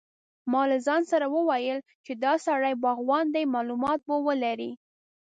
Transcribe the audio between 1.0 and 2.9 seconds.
سره وویل چې دا سړی